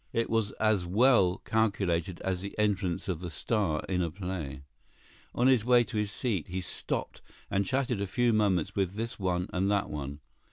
It 0.13 0.31
was 0.31 0.49
as 0.53 0.83
well 0.83 1.37
calculated 1.45 2.21
as 2.21 2.41
the 2.41 2.57
entrance 2.57 3.07
of 3.07 3.19
the 3.19 3.29
star 3.29 3.83
in 3.87 4.01
a 4.01 4.09
play. 4.09 4.63
On 5.35 5.45
his 5.45 5.63
way 5.63 5.83
to 5.83 5.95
his 5.97 6.11
seat 6.11 6.47
he 6.47 6.59
stopped 6.59 7.21
and 7.51 7.67
chatted 7.67 8.01
a 8.01 8.07
few 8.07 8.33
moments 8.33 8.75
with 8.75 8.95
this 8.95 9.19
one 9.19 9.47
and 9.53 9.69
that 9.69 9.91
one. 9.91 10.21